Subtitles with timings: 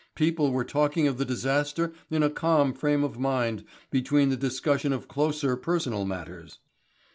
[0.15, 4.91] People were talking of the disaster in a calm frame of mind between the discussion
[4.93, 6.57] of closer personal matters.